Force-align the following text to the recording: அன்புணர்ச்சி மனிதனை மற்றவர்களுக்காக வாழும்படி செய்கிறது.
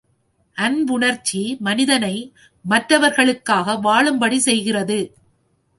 அன்புணர்ச்சி 0.57 1.41
மனிதனை 1.59 2.15
மற்றவர்களுக்காக 2.65 3.75
வாழும்படி 3.79 4.39
செய்கிறது. 4.39 4.99